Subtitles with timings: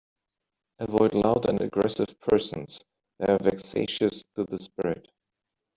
[0.79, 2.79] Avoid loud and aggressive persons;
[3.19, 5.07] they are vexatious to the spirit.